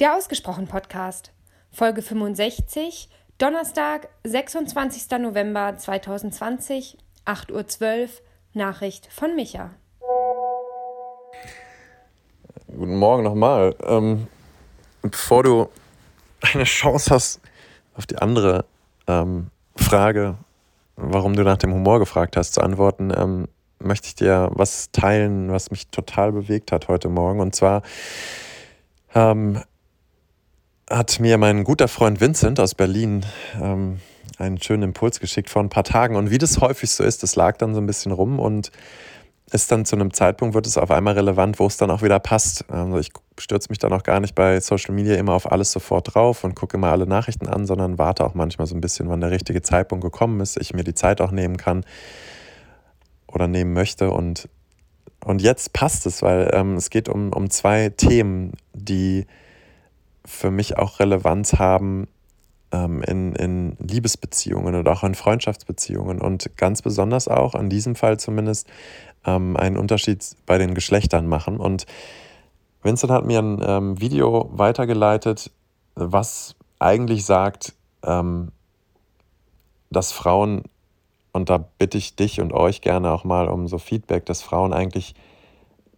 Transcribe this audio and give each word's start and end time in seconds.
Der 0.00 0.16
Ausgesprochen 0.16 0.66
Podcast, 0.66 1.30
Folge 1.70 2.00
65, 2.00 3.10
Donnerstag, 3.36 4.08
26. 4.24 5.18
November 5.18 5.76
2020, 5.76 6.96
8.12 7.26 8.00
Uhr, 8.00 8.08
Nachricht 8.54 9.12
von 9.12 9.36
Micha. 9.36 9.72
Guten 12.68 12.96
Morgen 12.96 13.24
nochmal. 13.24 13.76
Ähm, 13.84 14.28
bevor 15.02 15.42
du 15.42 15.68
eine 16.40 16.64
Chance 16.64 17.10
hast 17.14 17.40
auf 17.94 18.06
die 18.06 18.16
andere 18.16 18.64
ähm, 19.06 19.50
Frage, 19.76 20.36
warum 20.96 21.36
du 21.36 21.42
nach 21.42 21.58
dem 21.58 21.74
Humor 21.74 21.98
gefragt 21.98 22.38
hast, 22.38 22.54
zu 22.54 22.62
antworten, 22.62 23.12
ähm, 23.14 23.48
möchte 23.78 24.06
ich 24.06 24.14
dir 24.14 24.48
was 24.54 24.92
teilen, 24.92 25.52
was 25.52 25.70
mich 25.70 25.88
total 25.88 26.32
bewegt 26.32 26.72
hat 26.72 26.88
heute 26.88 27.10
Morgen. 27.10 27.40
Und 27.40 27.54
zwar 27.54 27.82
ähm, 29.14 29.60
hat 30.90 31.20
mir 31.20 31.38
mein 31.38 31.62
guter 31.62 31.86
Freund 31.86 32.20
Vincent 32.20 32.58
aus 32.58 32.74
Berlin 32.74 33.24
ähm, 33.62 34.00
einen 34.38 34.60
schönen 34.60 34.82
Impuls 34.82 35.20
geschickt 35.20 35.48
vor 35.48 35.62
ein 35.62 35.68
paar 35.68 35.84
Tagen. 35.84 36.16
Und 36.16 36.30
wie 36.30 36.38
das 36.38 36.60
häufig 36.60 36.90
so 36.90 37.04
ist, 37.04 37.22
das 37.22 37.36
lag 37.36 37.56
dann 37.58 37.74
so 37.74 37.80
ein 37.80 37.86
bisschen 37.86 38.10
rum 38.10 38.40
und 38.40 38.72
ist 39.52 39.70
dann 39.70 39.84
zu 39.84 39.96
einem 39.96 40.12
Zeitpunkt, 40.12 40.54
wird 40.54 40.66
es 40.66 40.78
auf 40.78 40.90
einmal 40.90 41.14
relevant, 41.14 41.58
wo 41.58 41.66
es 41.66 41.76
dann 41.76 41.90
auch 41.90 42.02
wieder 42.02 42.18
passt. 42.18 42.64
Also 42.70 42.98
ich 42.98 43.10
stürze 43.38 43.68
mich 43.70 43.78
dann 43.78 43.92
auch 43.92 44.02
gar 44.02 44.20
nicht 44.20 44.34
bei 44.34 44.60
Social 44.60 44.94
Media 44.94 45.14
immer 45.16 45.32
auf 45.32 45.50
alles 45.50 45.72
sofort 45.72 46.14
drauf 46.14 46.44
und 46.44 46.54
gucke 46.54 46.76
immer 46.76 46.90
alle 46.90 47.06
Nachrichten 47.06 47.48
an, 47.48 47.66
sondern 47.66 47.98
warte 47.98 48.24
auch 48.24 48.34
manchmal 48.34 48.66
so 48.66 48.74
ein 48.74 48.80
bisschen, 48.80 49.08
wann 49.08 49.20
der 49.20 49.30
richtige 49.30 49.62
Zeitpunkt 49.62 50.04
gekommen 50.04 50.40
ist, 50.40 50.56
ich 50.60 50.74
mir 50.74 50.84
die 50.84 50.94
Zeit 50.94 51.20
auch 51.20 51.30
nehmen 51.30 51.56
kann 51.56 51.84
oder 53.26 53.48
nehmen 53.48 53.72
möchte. 53.72 54.10
Und, 54.10 54.48
und 55.24 55.42
jetzt 55.42 55.72
passt 55.72 56.06
es, 56.06 56.22
weil 56.22 56.50
ähm, 56.52 56.76
es 56.76 56.90
geht 56.90 57.08
um, 57.08 57.32
um 57.32 57.50
zwei 57.50 57.88
Themen, 57.90 58.52
die 58.72 59.26
für 60.24 60.50
mich 60.50 60.78
auch 60.78 61.00
Relevanz 61.00 61.54
haben 61.54 62.08
ähm, 62.72 63.02
in, 63.02 63.34
in 63.34 63.76
Liebesbeziehungen 63.78 64.74
oder 64.74 64.92
auch 64.92 65.04
in 65.04 65.14
Freundschaftsbeziehungen 65.14 66.20
und 66.20 66.56
ganz 66.56 66.82
besonders 66.82 67.28
auch, 67.28 67.54
in 67.54 67.68
diesem 67.68 67.94
Fall 67.94 68.18
zumindest, 68.18 68.68
ähm, 69.24 69.56
einen 69.56 69.76
Unterschied 69.76 70.24
bei 70.46 70.58
den 70.58 70.74
Geschlechtern 70.74 71.26
machen. 71.26 71.58
Und 71.58 71.86
Vincent 72.82 73.12
hat 73.12 73.26
mir 73.26 73.40
ein 73.40 73.60
ähm, 73.62 74.00
Video 74.00 74.50
weitergeleitet, 74.52 75.50
was 75.94 76.56
eigentlich 76.78 77.24
sagt, 77.24 77.74
ähm, 78.04 78.52
dass 79.90 80.12
Frauen, 80.12 80.62
und 81.32 81.50
da 81.50 81.58
bitte 81.58 81.98
ich 81.98 82.16
dich 82.16 82.40
und 82.40 82.52
euch 82.52 82.80
gerne 82.80 83.10
auch 83.10 83.24
mal 83.24 83.48
um 83.48 83.68
so 83.68 83.78
Feedback, 83.78 84.24
dass 84.26 84.42
Frauen 84.42 84.72
eigentlich 84.72 85.14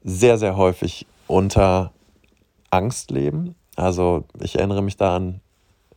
sehr, 0.02 0.38
sehr 0.38 0.56
häufig 0.56 1.06
unter 1.28 1.92
Angst 2.70 3.10
leben. 3.10 3.54
Also 3.76 4.24
ich 4.40 4.58
erinnere 4.58 4.82
mich 4.82 4.96
da 4.96 5.16
an 5.16 5.40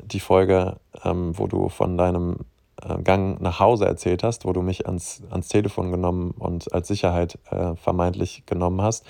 die 0.03 0.19
Folge, 0.19 0.77
ähm, 1.03 1.37
wo 1.37 1.47
du 1.47 1.69
von 1.69 1.97
deinem 1.97 2.37
äh, 2.81 3.01
Gang 3.01 3.41
nach 3.41 3.59
Hause 3.59 3.85
erzählt 3.85 4.23
hast, 4.23 4.45
wo 4.45 4.53
du 4.53 4.61
mich 4.61 4.85
ans, 4.85 5.21
ans 5.29 5.47
Telefon 5.47 5.91
genommen 5.91 6.31
und 6.31 6.73
als 6.73 6.87
Sicherheit 6.87 7.37
äh, 7.49 7.75
vermeintlich 7.75 8.43
genommen 8.45 8.81
hast 8.81 9.05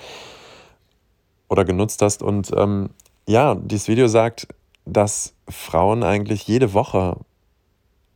oder 1.50 1.66
genutzt 1.66 2.02
hast. 2.02 2.24
Und 2.24 2.52
ähm, 2.56 2.90
ja, 3.28 3.56
dieses 3.56 3.88
Video 3.88 4.08
sagt, 4.08 4.48
dass 4.86 5.34
Frauen 5.50 6.04
eigentlich 6.04 6.48
jede 6.48 6.74
Woche 6.74 7.18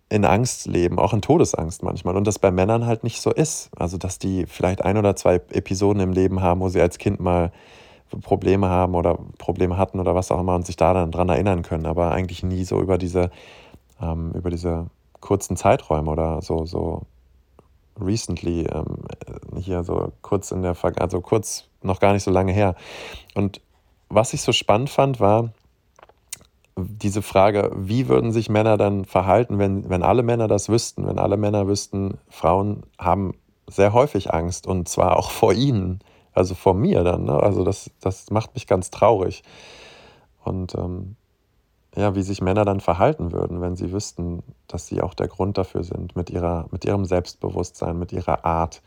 in 0.10 0.26
Angst 0.26 0.66
leben, 0.66 0.98
auch 1.00 1.14
in 1.14 1.22
Todesangst 1.22 1.84
manchmal. 1.84 2.18
Und 2.18 2.26
das 2.26 2.40
bei 2.40 2.52
Männern 2.52 2.86
halt 2.86 3.04
nicht 3.04 3.22
so 3.22 3.32
ist. 3.32 3.70
Also, 3.78 3.98
dass 3.98 4.18
die 4.18 4.46
vielleicht 4.48 4.84
ein 4.84 4.98
oder 4.98 5.16
zwei 5.16 5.36
Episoden 5.36 6.02
im 6.02 6.14
Leben 6.14 6.42
haben, 6.42 6.62
wo 6.62 6.70
sie 6.70 6.82
als 6.82 6.98
Kind 6.98 7.20
mal 7.20 7.52
Probleme 8.22 8.70
haben 8.70 8.96
oder 8.96 9.18
Probleme 9.38 9.78
hatten 9.78 10.00
oder 10.00 10.16
was 10.16 10.32
auch 10.32 10.40
immer 10.40 10.56
und 10.56 10.66
sich 10.66 10.76
da 10.76 10.94
dann 10.94 11.12
dran 11.12 11.30
erinnern 11.30 11.62
können, 11.62 11.86
aber 11.86 12.12
eigentlich 12.12 12.44
nie 12.44 12.64
so 12.64 12.82
über 12.82 12.98
diese, 12.98 13.32
ähm, 14.02 14.32
über 14.34 14.50
diese 14.50 14.88
kurzen 15.20 15.58
Zeiträume 15.58 16.10
oder 16.10 16.42
so, 16.42 16.66
so 16.66 17.04
recently, 18.00 18.62
ähm, 18.62 19.04
hier 19.58 19.84
so 19.84 20.12
kurz 20.22 20.52
in 20.52 20.62
der 20.62 20.76
Vergangenheit, 20.76 21.14
also 21.14 21.22
kurz 21.22 21.66
noch 21.82 22.00
gar 22.00 22.14
nicht 22.14 22.24
so 22.24 22.32
lange 22.32 22.52
her. 22.52 22.76
Und 23.36 23.62
was 24.10 24.34
ich 24.34 24.42
so 24.42 24.52
spannend 24.52 24.90
fand, 24.90 25.20
war 25.20 25.52
diese 26.78 27.22
Frage, 27.22 27.72
wie 27.76 28.08
würden 28.08 28.32
sich 28.32 28.50
Männer 28.50 28.78
dann 28.78 29.06
verhalten, 29.06 29.60
wenn, 29.60 29.90
wenn 29.90 30.04
alle 30.04 30.24
Männer 30.24 30.48
das 30.48 30.70
wüssten, 30.70 31.06
wenn 31.08 31.20
alle 31.20 31.38
Männer 31.38 31.68
wüssten, 31.68 32.18
Frauen 32.30 32.84
haben 32.98 33.34
sehr 33.68 33.94
häufig 33.94 34.34
Angst 34.34 34.66
und 34.66 34.88
zwar 34.88 35.18
auch 35.18 35.32
vor 35.32 35.54
ihnen, 35.54 36.00
also 36.40 36.56
vor 36.56 36.74
mir 36.74 37.04
dann. 37.04 37.26
Ne? 37.26 37.34
Also 37.34 37.64
das, 37.64 37.92
das 38.00 38.32
macht 38.32 38.56
mich 38.56 38.66
ganz 38.66 38.90
traurig. 38.90 39.44
Und 40.44 40.74
ähm, 40.76 41.18
ja, 41.96 42.16
wie 42.16 42.22
sich 42.22 42.42
Männer 42.42 42.64
dann 42.64 42.80
verhalten 42.80 43.34
würden, 43.34 43.60
wenn 43.62 43.76
sie 43.76 43.92
wüssten, 43.92 44.42
dass 44.68 44.88
sie 44.88 45.02
auch 45.02 45.14
der 45.14 45.28
Grund 45.28 45.58
dafür 45.58 45.84
sind, 45.84 46.16
mit, 46.16 46.30
ihrer, 46.30 46.68
mit 46.72 46.86
ihrem 46.86 47.04
Selbstbewusstsein, 47.04 48.00
mit 48.00 48.14
ihrer 48.14 48.46
Art 48.46 48.82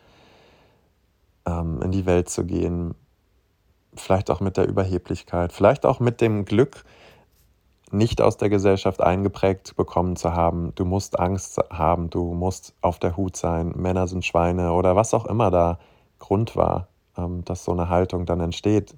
ähm, 1.46 1.82
in 1.82 1.92
die 1.92 2.06
Welt 2.06 2.30
zu 2.30 2.44
gehen, 2.44 2.94
vielleicht 3.94 4.30
auch 4.30 4.40
mit 4.40 4.56
der 4.56 4.66
Überheblichkeit, 4.66 5.52
vielleicht 5.52 5.84
auch 5.84 6.00
mit 6.00 6.22
dem 6.22 6.46
Glück, 6.46 6.84
nicht 7.90 8.22
aus 8.22 8.38
der 8.38 8.48
Gesellschaft 8.48 9.02
eingeprägt 9.02 9.76
bekommen 9.76 10.16
zu 10.16 10.32
haben, 10.32 10.74
du 10.74 10.86
musst 10.86 11.20
Angst 11.20 11.60
haben, 11.70 12.08
du 12.08 12.32
musst 12.32 12.74
auf 12.80 12.98
der 12.98 13.18
Hut 13.18 13.36
sein, 13.36 13.74
Männer 13.76 14.08
sind 14.08 14.24
Schweine 14.24 14.72
oder 14.72 14.96
was 14.96 15.12
auch 15.12 15.26
immer 15.26 15.50
da 15.50 15.78
Grund 16.18 16.56
war. 16.56 16.88
Ähm, 17.18 17.44
dass 17.44 17.64
so 17.64 17.72
eine 17.72 17.90
Haltung 17.90 18.24
dann 18.24 18.40
entsteht. 18.40 18.94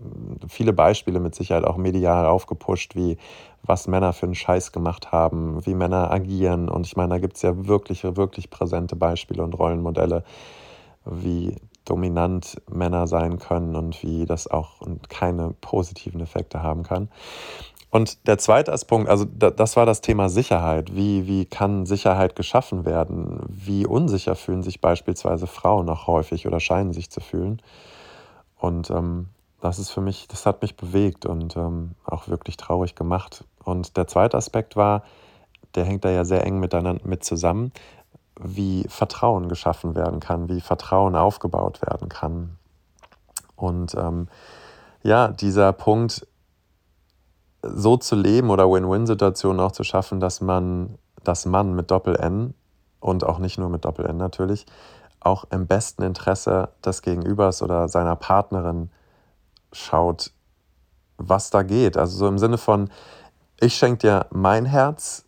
Viele 0.46 0.72
Beispiele 0.72 1.18
mit 1.18 1.34
Sicherheit 1.34 1.64
auch 1.64 1.76
medial 1.76 2.26
aufgepusht, 2.26 2.94
wie 2.94 3.16
was 3.64 3.88
Männer 3.88 4.12
für 4.12 4.26
einen 4.26 4.36
Scheiß 4.36 4.70
gemacht 4.70 5.10
haben, 5.10 5.66
wie 5.66 5.74
Männer 5.74 6.12
agieren. 6.12 6.68
Und 6.68 6.86
ich 6.86 6.94
meine, 6.96 7.14
da 7.14 7.18
gibt 7.18 7.34
es 7.34 7.42
ja 7.42 7.66
wirklich, 7.66 8.04
wirklich 8.04 8.50
präsente 8.50 8.94
Beispiele 8.94 9.42
und 9.42 9.54
Rollenmodelle, 9.54 10.22
wie 11.04 11.56
dominant 11.84 12.62
Männer 12.70 13.08
sein 13.08 13.40
können 13.40 13.74
und 13.74 14.00
wie 14.04 14.26
das 14.26 14.46
auch 14.48 14.80
keine 15.08 15.50
positiven 15.60 16.20
Effekte 16.20 16.62
haben 16.62 16.84
kann. 16.84 17.08
Und 17.90 18.28
der 18.28 18.38
zweite 18.38 18.72
Aspekt, 18.72 19.08
also 19.08 19.24
das 19.24 19.76
war 19.76 19.86
das 19.86 20.02
Thema 20.02 20.28
Sicherheit. 20.28 20.94
Wie, 20.94 21.26
wie 21.26 21.46
kann 21.46 21.84
Sicherheit 21.84 22.36
geschaffen 22.36 22.84
werden? 22.84 23.40
Wie 23.48 23.86
unsicher 23.86 24.36
fühlen 24.36 24.62
sich 24.62 24.80
beispielsweise 24.80 25.48
Frauen 25.48 25.88
auch 25.88 26.06
häufig 26.06 26.46
oder 26.46 26.60
scheinen 26.60 26.92
sich 26.92 27.10
zu 27.10 27.20
fühlen? 27.20 27.60
Und 28.64 28.88
ähm, 28.88 29.26
das 29.60 29.78
ist 29.78 29.90
für 29.90 30.00
mich, 30.00 30.26
das 30.26 30.46
hat 30.46 30.62
mich 30.62 30.74
bewegt 30.74 31.26
und 31.26 31.54
ähm, 31.54 31.96
auch 32.06 32.28
wirklich 32.28 32.56
traurig 32.56 32.94
gemacht. 32.94 33.44
Und 33.62 33.98
der 33.98 34.06
zweite 34.06 34.38
Aspekt 34.38 34.74
war, 34.74 35.02
der 35.74 35.84
hängt 35.84 36.06
da 36.06 36.08
ja 36.08 36.24
sehr 36.24 36.46
eng 36.46 36.60
miteinander 36.60 37.06
mit 37.06 37.24
zusammen, 37.24 37.72
wie 38.40 38.86
Vertrauen 38.88 39.50
geschaffen 39.50 39.94
werden 39.94 40.18
kann, 40.18 40.48
wie 40.48 40.62
Vertrauen 40.62 41.14
aufgebaut 41.14 41.82
werden 41.82 42.08
kann. 42.08 42.56
Und 43.54 43.94
ähm, 43.96 44.28
ja, 45.02 45.28
dieser 45.28 45.74
Punkt, 45.74 46.26
so 47.62 47.98
zu 47.98 48.16
leben 48.16 48.48
oder 48.48 48.70
Win-Win-Situationen 48.70 49.60
auch 49.60 49.72
zu 49.72 49.84
schaffen, 49.84 50.20
dass 50.20 50.40
man, 50.40 50.96
dass 51.22 51.44
man 51.44 51.74
mit 51.74 51.90
Doppel-N 51.90 52.54
und 52.98 53.24
auch 53.24 53.38
nicht 53.38 53.58
nur 53.58 53.68
mit 53.68 53.84
Doppel-N 53.84 54.16
natürlich, 54.16 54.64
auch 55.24 55.44
im 55.50 55.66
besten 55.66 56.02
Interesse 56.02 56.70
des 56.84 57.02
Gegenübers 57.02 57.62
oder 57.62 57.88
seiner 57.88 58.16
Partnerin 58.16 58.90
schaut, 59.72 60.32
was 61.16 61.50
da 61.50 61.62
geht. 61.62 61.96
Also 61.96 62.16
so 62.16 62.28
im 62.28 62.38
Sinne 62.38 62.58
von, 62.58 62.90
ich 63.60 63.74
schenke 63.74 63.98
dir 63.98 64.26
mein 64.30 64.66
Herz 64.66 65.24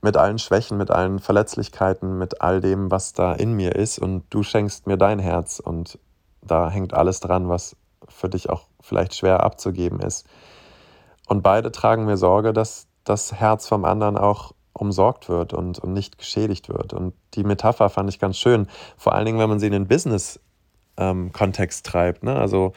mit 0.00 0.16
allen 0.16 0.38
Schwächen, 0.38 0.76
mit 0.76 0.90
allen 0.90 1.18
Verletzlichkeiten, 1.18 2.18
mit 2.18 2.42
all 2.42 2.60
dem, 2.60 2.90
was 2.90 3.12
da 3.14 3.32
in 3.32 3.54
mir 3.54 3.74
ist 3.74 3.98
und 3.98 4.24
du 4.30 4.42
schenkst 4.42 4.86
mir 4.86 4.98
dein 4.98 5.18
Herz 5.18 5.60
und 5.60 5.98
da 6.42 6.68
hängt 6.68 6.92
alles 6.92 7.20
dran, 7.20 7.48
was 7.48 7.76
für 8.08 8.28
dich 8.28 8.50
auch 8.50 8.66
vielleicht 8.80 9.14
schwer 9.14 9.42
abzugeben 9.42 10.00
ist. 10.00 10.26
Und 11.26 11.42
beide 11.42 11.72
tragen 11.72 12.04
mir 12.04 12.18
Sorge, 12.18 12.52
dass 12.52 12.86
das 13.04 13.32
Herz 13.32 13.66
vom 13.66 13.84
anderen 13.84 14.18
auch 14.18 14.52
umsorgt 14.74 15.28
wird 15.28 15.54
und, 15.54 15.78
und 15.78 15.92
nicht 15.92 16.18
geschädigt 16.18 16.68
wird. 16.68 16.92
Und 16.92 17.14
die 17.34 17.44
Metapher 17.44 17.88
fand 17.88 18.10
ich 18.10 18.18
ganz 18.18 18.36
schön, 18.38 18.66
vor 18.96 19.14
allen 19.14 19.24
Dingen, 19.26 19.38
wenn 19.38 19.48
man 19.48 19.60
sie 19.60 19.66
in 19.66 19.72
den 19.72 19.86
Business-Kontext 19.88 21.86
ähm, 21.86 21.90
treibt. 21.90 22.22
Ne? 22.22 22.36
Also 22.36 22.72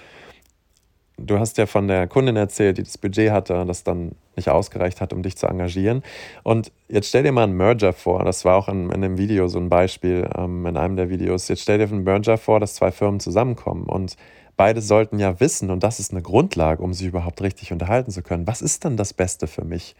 du 1.18 1.40
hast 1.40 1.58
ja 1.58 1.66
von 1.66 1.88
der 1.88 2.08
Kundin 2.08 2.36
erzählt, 2.36 2.78
die 2.78 2.84
das 2.84 2.98
Budget 2.98 3.32
hatte 3.32 3.66
das 3.66 3.84
dann 3.84 4.12
nicht 4.36 4.50
ausgereicht 4.50 5.02
hat, 5.02 5.14
um 5.14 5.24
dich 5.24 5.36
zu 5.36 5.48
engagieren. 5.48 6.04
Und 6.44 6.72
jetzt 6.88 7.10
stell 7.10 7.24
dir 7.24 7.32
mal 7.32 7.44
einen 7.44 7.58
Merger 7.58 7.92
vor, 7.92 8.24
das 8.24 8.46
war 8.46 8.56
auch 8.56 8.68
in, 8.68 8.92
in 8.92 9.02
dem 9.02 9.18
Video 9.18 9.48
so 9.48 9.58
ein 9.60 9.70
Beispiel, 9.70 10.30
ähm, 10.38 10.66
in 10.68 10.78
einem 10.78 10.96
der 10.96 11.10
Videos. 11.10 11.48
Jetzt 11.48 11.64
stell 11.64 11.80
dir 11.80 11.86
einen 11.86 12.04
Merger 12.04 12.38
vor, 12.38 12.60
dass 12.60 12.76
zwei 12.76 12.92
Firmen 12.92 13.20
zusammenkommen 13.20 13.86
und 13.86 14.16
beide 14.58 14.82
sollten 14.82 15.20
ja 15.20 15.40
wissen, 15.40 15.72
und 15.72 15.84
das 15.84 16.00
ist 16.00 16.12
eine 16.12 16.22
Grundlage, 16.22 16.84
um 16.84 16.94
sich 16.94 17.08
überhaupt 17.08 17.42
richtig 17.42 17.72
unterhalten 17.72 18.12
zu 18.12 18.22
können, 18.22 18.48
was 18.48 18.62
ist 18.62 18.84
denn 18.84 18.98
das 18.98 19.14
Beste 19.14 19.48
für 19.48 19.64
mich? 19.64 19.96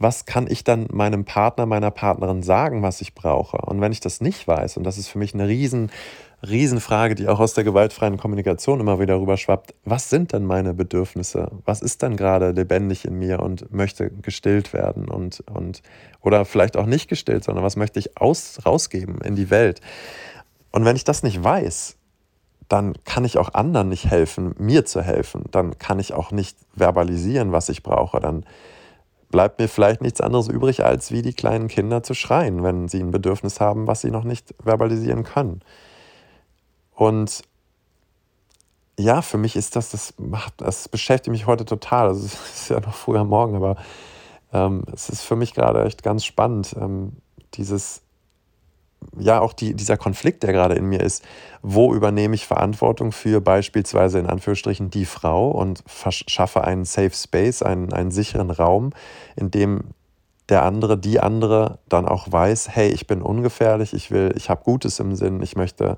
Was 0.00 0.24
kann 0.24 0.46
ich 0.48 0.64
dann 0.64 0.88
meinem 0.90 1.24
Partner, 1.24 1.66
meiner 1.66 1.90
Partnerin 1.90 2.42
sagen, 2.42 2.82
was 2.82 3.02
ich 3.02 3.14
brauche? 3.14 3.58
Und 3.58 3.80
wenn 3.80 3.92
ich 3.92 4.00
das 4.00 4.20
nicht 4.20 4.48
weiß, 4.48 4.78
und 4.78 4.84
das 4.84 4.98
ist 4.98 5.08
für 5.08 5.18
mich 5.18 5.34
eine 5.34 5.46
riesen 5.46 5.90
Riesenfrage, 6.42 7.14
die 7.14 7.28
auch 7.28 7.38
aus 7.38 7.52
der 7.52 7.64
gewaltfreien 7.64 8.16
Kommunikation 8.16 8.80
immer 8.80 8.98
wieder 8.98 9.20
rüberschwappt. 9.20 9.74
Was 9.84 10.08
sind 10.08 10.32
denn 10.32 10.46
meine 10.46 10.72
Bedürfnisse? 10.72 11.50
Was 11.66 11.82
ist 11.82 12.00
denn 12.00 12.16
gerade 12.16 12.52
lebendig 12.52 13.04
in 13.04 13.18
mir 13.18 13.40
und 13.40 13.70
möchte 13.72 14.10
gestillt 14.10 14.72
werden 14.72 15.08
und, 15.08 15.44
und 15.52 15.82
oder 16.22 16.46
vielleicht 16.46 16.78
auch 16.78 16.86
nicht 16.86 17.08
gestillt, 17.08 17.44
sondern 17.44 17.62
was 17.62 17.76
möchte 17.76 17.98
ich 17.98 18.16
aus, 18.16 18.60
rausgeben 18.64 19.20
in 19.20 19.36
die 19.36 19.50
Welt? 19.50 19.82
Und 20.70 20.86
wenn 20.86 20.96
ich 20.96 21.04
das 21.04 21.22
nicht 21.22 21.44
weiß, 21.44 21.96
dann 22.68 22.94
kann 23.04 23.24
ich 23.24 23.36
auch 23.36 23.52
anderen 23.52 23.90
nicht 23.90 24.06
helfen, 24.06 24.54
mir 24.58 24.86
zu 24.86 25.02
helfen. 25.02 25.44
Dann 25.50 25.78
kann 25.78 25.98
ich 25.98 26.14
auch 26.14 26.30
nicht 26.30 26.56
verbalisieren, 26.74 27.52
was 27.52 27.68
ich 27.68 27.82
brauche. 27.82 28.18
Dann 28.20 28.46
bleibt 29.30 29.58
mir 29.58 29.68
vielleicht 29.68 30.00
nichts 30.00 30.20
anderes 30.20 30.48
übrig, 30.48 30.84
als 30.84 31.10
wie 31.12 31.22
die 31.22 31.32
kleinen 31.32 31.68
Kinder 31.68 32.02
zu 32.02 32.14
schreien, 32.14 32.62
wenn 32.62 32.88
sie 32.88 33.00
ein 33.00 33.10
Bedürfnis 33.10 33.60
haben, 33.60 33.86
was 33.86 34.00
sie 34.00 34.10
noch 34.10 34.24
nicht 34.24 34.54
verbalisieren 34.62 35.24
können. 35.24 35.60
Und 36.94 37.42
ja, 38.98 39.22
für 39.22 39.38
mich 39.38 39.56
ist 39.56 39.76
das, 39.76 39.90
das 39.90 40.14
macht, 40.18 40.60
das 40.60 40.88
beschäftigt 40.88 41.32
mich 41.32 41.46
heute 41.46 41.64
total. 41.64 42.08
Also 42.08 42.26
es 42.26 42.34
ist 42.34 42.68
ja 42.68 42.80
noch 42.80 42.94
früher 42.94 43.24
Morgen, 43.24 43.56
aber 43.56 43.76
ähm, 44.52 44.82
es 44.92 45.08
ist 45.08 45.22
für 45.22 45.36
mich 45.36 45.54
gerade 45.54 45.84
echt 45.84 46.02
ganz 46.02 46.24
spannend, 46.24 46.74
ähm, 46.78 47.12
dieses 47.54 48.02
ja 49.18 49.40
auch 49.40 49.52
die, 49.52 49.74
dieser 49.74 49.96
Konflikt, 49.96 50.42
der 50.42 50.52
gerade 50.52 50.74
in 50.74 50.86
mir 50.86 51.00
ist, 51.00 51.24
wo 51.62 51.94
übernehme 51.94 52.34
ich 52.34 52.46
Verantwortung 52.46 53.12
für 53.12 53.40
beispielsweise 53.40 54.18
in 54.18 54.26
Anführungsstrichen 54.26 54.90
die 54.90 55.04
Frau 55.04 55.50
und 55.50 55.82
schaffe 56.10 56.64
einen 56.64 56.84
Safe 56.84 57.12
Space, 57.12 57.62
einen, 57.62 57.92
einen 57.92 58.10
sicheren 58.10 58.50
Raum, 58.50 58.92
in 59.36 59.50
dem 59.50 59.94
der 60.48 60.64
andere, 60.64 60.98
die 60.98 61.20
andere 61.20 61.78
dann 61.88 62.06
auch 62.06 62.30
weiß, 62.30 62.70
hey, 62.70 62.88
ich 62.88 63.06
bin 63.06 63.22
ungefährlich, 63.22 63.94
ich 63.94 64.10
will, 64.10 64.32
ich 64.36 64.50
habe 64.50 64.64
Gutes 64.64 64.98
im 64.98 65.14
Sinn, 65.14 65.42
ich 65.42 65.56
möchte, 65.56 65.96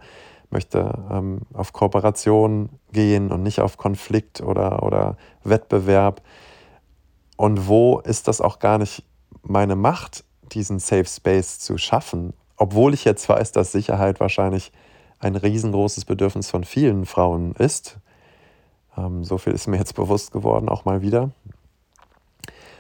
möchte 0.51 0.93
ähm, 1.11 1.41
auf 1.55 1.73
Kooperation 1.73 2.69
gehen 2.93 3.33
und 3.33 3.43
nicht 3.43 3.61
auf 3.61 3.79
Konflikt 3.79 4.43
oder, 4.43 4.83
oder 4.83 5.17
Wettbewerb. 5.43 6.23
Und 7.37 7.67
wo 7.67 8.01
ist 8.01 8.29
das 8.29 8.43
auch 8.43 8.59
gar 8.59 8.77
nicht 8.77 9.05
meine 9.43 9.75
Macht, 9.75 10.25
diesen 10.53 10.79
Safe 10.79 11.07
Space 11.07 11.59
zu 11.59 11.79
schaffen, 11.79 12.35
obwohl 12.63 12.95
ich 12.95 13.05
jetzt 13.05 13.29
weiß, 13.29 13.51
dass 13.51 13.73
Sicherheit 13.73 14.21
wahrscheinlich 14.21 14.71
ein 15.19 15.35
riesengroßes 15.35 16.05
Bedürfnis 16.05 16.49
von 16.49 16.63
vielen 16.63 17.07
Frauen 17.07 17.57
ist. 17.57 17.99
Ähm, 18.97 19.25
so 19.25 19.37
viel 19.37 19.53
ist 19.53 19.67
mir 19.67 19.79
jetzt 19.79 19.97
bewusst 19.97 20.31
geworden, 20.31 20.69
auch 20.69 20.85
mal 20.85 21.03
wieder. 21.03 21.31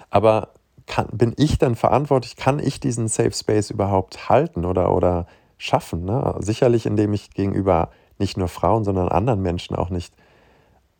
Aber 0.09 0.51
kann, 0.87 1.09
bin 1.11 1.35
ich 1.37 1.59
dann 1.59 1.75
verantwortlich? 1.75 2.37
Kann 2.37 2.61
ich 2.61 2.79
diesen 2.79 3.09
Safe 3.09 3.33
Space 3.33 3.71
überhaupt 3.71 4.29
halten 4.29 4.65
oder, 4.65 4.95
oder 4.95 5.27
schaffen? 5.59 6.05
Ne? 6.05 6.37
Sicherlich, 6.39 6.87
indem 6.87 7.13
ich 7.13 7.31
gegenüber 7.31 7.91
nicht 8.19 8.37
nur 8.37 8.47
Frauen, 8.47 8.85
sondern 8.85 9.09
anderen 9.09 9.43
Menschen 9.43 9.75
auch 9.75 9.91
nicht 9.91 10.15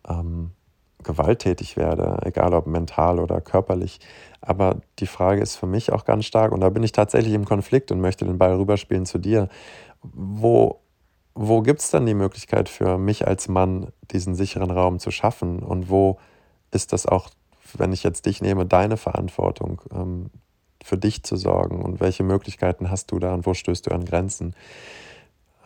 ähm, 0.09 0.51
gewalttätig 1.03 1.77
werde, 1.77 2.19
egal 2.23 2.53
ob 2.53 2.67
mental 2.67 3.19
oder 3.19 3.41
körperlich. 3.41 3.99
Aber 4.41 4.81
die 4.99 5.07
Frage 5.07 5.41
ist 5.41 5.55
für 5.55 5.67
mich 5.67 5.91
auch 5.91 6.05
ganz 6.05 6.25
stark, 6.25 6.51
und 6.51 6.61
da 6.61 6.69
bin 6.69 6.83
ich 6.83 6.91
tatsächlich 6.91 7.33
im 7.33 7.45
Konflikt 7.45 7.91
und 7.91 8.01
möchte 8.01 8.25
den 8.25 8.37
Ball 8.37 8.55
rüberspielen 8.55 9.05
zu 9.05 9.17
dir. 9.17 9.47
Wo, 10.01 10.81
wo 11.33 11.61
gibt 11.61 11.81
es 11.81 11.91
dann 11.91 12.05
die 12.05 12.13
Möglichkeit 12.13 12.69
für 12.69 12.97
mich 12.97 13.27
als 13.27 13.47
Mann, 13.47 13.87
diesen 14.11 14.35
sicheren 14.35 14.71
Raum 14.71 14.99
zu 14.99 15.11
schaffen? 15.11 15.59
Und 15.59 15.89
wo 15.89 16.17
ist 16.71 16.91
das 16.93 17.05
auch, 17.05 17.29
wenn 17.73 17.93
ich 17.93 18.03
jetzt 18.03 18.25
dich 18.25 18.41
nehme, 18.41 18.65
deine 18.65 18.97
Verantwortung, 18.97 19.81
ähm, 19.93 20.29
für 20.83 20.97
dich 20.97 21.23
zu 21.23 21.37
sorgen? 21.37 21.81
Und 21.81 22.01
welche 22.01 22.23
Möglichkeiten 22.23 22.89
hast 22.89 23.11
du 23.11 23.19
da 23.19 23.33
und 23.33 23.45
wo 23.45 23.53
stößt 23.53 23.87
du 23.87 23.91
an 23.91 24.03
Grenzen? 24.03 24.55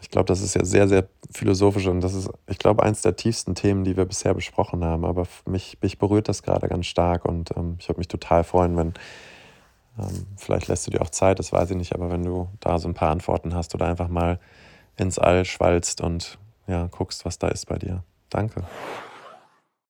Ich 0.01 0.09
glaube, 0.09 0.25
das 0.25 0.41
ist 0.41 0.53
ja 0.53 0.63
sehr, 0.63 0.87
sehr 0.87 1.07
philosophisch 1.31 1.87
und 1.87 2.01
das 2.01 2.13
ist, 2.13 2.29
ich 2.47 2.59
glaube, 2.59 2.83
eins 2.83 3.01
der 3.01 3.15
tiefsten 3.15 3.55
Themen, 3.55 3.83
die 3.83 3.97
wir 3.97 4.05
bisher 4.05 4.33
besprochen 4.33 4.83
haben. 4.83 5.05
Aber 5.05 5.25
mich, 5.45 5.77
mich 5.81 5.97
berührt 5.97 6.29
das 6.29 6.43
gerade 6.43 6.67
ganz 6.67 6.85
stark 6.85 7.25
und 7.25 7.51
ähm, 7.57 7.77
ich 7.79 7.89
würde 7.89 7.99
mich 7.99 8.07
total 8.07 8.43
freuen, 8.43 8.77
wenn, 8.77 8.93
ähm, 9.97 10.27
vielleicht 10.37 10.67
lässt 10.67 10.85
du 10.85 10.91
dir 10.91 11.01
auch 11.01 11.09
Zeit, 11.09 11.39
das 11.39 11.51
weiß 11.51 11.71
ich 11.71 11.77
nicht, 11.77 11.93
aber 11.95 12.11
wenn 12.11 12.23
du 12.23 12.47
da 12.59 12.77
so 12.79 12.87
ein 12.87 12.93
paar 12.93 13.09
Antworten 13.09 13.55
hast 13.55 13.73
oder 13.73 13.87
einfach 13.87 14.07
mal 14.07 14.39
ins 14.97 15.17
All 15.19 15.45
schwalzt 15.45 16.01
und 16.01 16.37
ja, 16.67 16.87
guckst, 16.87 17.25
was 17.25 17.39
da 17.39 17.47
ist 17.47 17.65
bei 17.65 17.77
dir. 17.77 18.03
Danke. 18.29 18.63